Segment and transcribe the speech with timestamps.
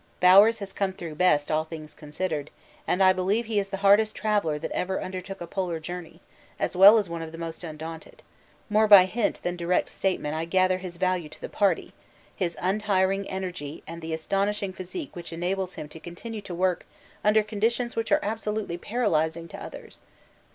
[0.19, 2.49] Bowers has come through best, all things considered,
[2.87, 6.21] and I believe he is the hardest traveller that ever undertook a Polar journey,
[6.59, 8.23] as well as one of the most undaunted;
[8.67, 11.93] more by hint than direct statement I gather his value to the party,
[12.35, 16.87] his untiring energy and the astonishing physique which enables him to continue to work
[17.23, 20.01] under conditions which are absolutely paralysing to others.